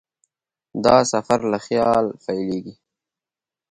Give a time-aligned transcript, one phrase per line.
[0.85, 2.73] دا سفر له خیال پیلېږي.